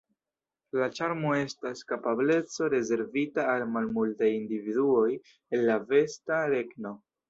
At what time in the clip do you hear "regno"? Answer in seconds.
6.59-7.01